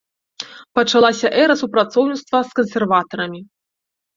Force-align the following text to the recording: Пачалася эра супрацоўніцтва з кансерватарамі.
Пачалася 0.77 1.27
эра 1.43 1.55
супрацоўніцтва 1.63 2.37
з 2.49 2.59
кансерватарамі. 2.61 3.41